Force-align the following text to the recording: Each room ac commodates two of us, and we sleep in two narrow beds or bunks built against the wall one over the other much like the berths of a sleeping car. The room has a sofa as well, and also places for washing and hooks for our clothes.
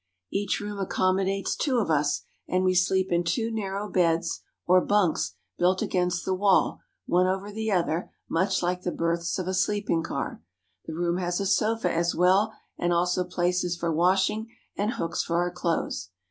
Each 0.31 0.59
room 0.59 0.79
ac 0.79 0.87
commodates 0.89 1.55
two 1.55 1.77
of 1.77 1.91
us, 1.91 2.23
and 2.47 2.63
we 2.63 2.73
sleep 2.73 3.11
in 3.11 3.23
two 3.23 3.51
narrow 3.51 3.87
beds 3.87 4.41
or 4.65 4.81
bunks 4.81 5.35
built 5.59 5.83
against 5.83 6.25
the 6.25 6.33
wall 6.33 6.79
one 7.05 7.27
over 7.27 7.51
the 7.51 7.71
other 7.71 8.09
much 8.27 8.63
like 8.63 8.81
the 8.81 8.91
berths 8.91 9.37
of 9.37 9.47
a 9.47 9.53
sleeping 9.53 10.01
car. 10.01 10.41
The 10.87 10.95
room 10.95 11.17
has 11.19 11.39
a 11.39 11.45
sofa 11.45 11.93
as 11.93 12.15
well, 12.15 12.51
and 12.79 12.91
also 12.91 13.23
places 13.23 13.77
for 13.77 13.93
washing 13.93 14.49
and 14.75 14.93
hooks 14.93 15.21
for 15.23 15.37
our 15.37 15.51
clothes. 15.51 16.09